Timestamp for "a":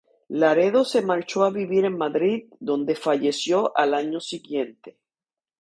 1.43-1.51, 1.85-1.91